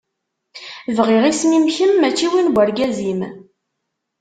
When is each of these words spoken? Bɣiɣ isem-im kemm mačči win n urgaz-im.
Bɣiɣ 0.97 1.23
isem-im 1.31 1.67
kemm 1.75 1.93
mačči 1.97 2.27
win 2.31 2.47
n 2.51 2.57
urgaz-im. 2.61 3.21